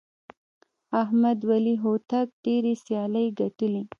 [1.01, 3.83] احمد ولي هوتک ډېرې سیالۍ ګټلي.